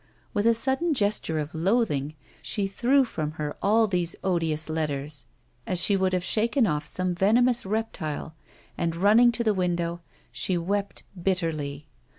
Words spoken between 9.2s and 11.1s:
to the window, she wept